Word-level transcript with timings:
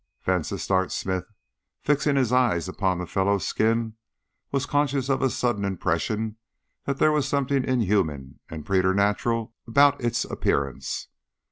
Vansittart 0.25 0.89
Smith, 0.91 1.31
fixing 1.83 2.15
his 2.15 2.33
eyes 2.33 2.67
upon 2.67 2.97
the 2.97 3.05
fellow's 3.05 3.45
skin, 3.45 3.97
was 4.51 4.65
conscious 4.65 5.09
of 5.09 5.21
a 5.21 5.29
sudden 5.29 5.63
impression 5.63 6.37
that 6.85 6.97
there 6.97 7.11
was 7.11 7.27
something 7.27 7.63
inhuman 7.63 8.39
and 8.49 8.65
preternatural 8.65 9.53
about 9.67 10.01
its 10.03 10.25
appearance. 10.25 11.07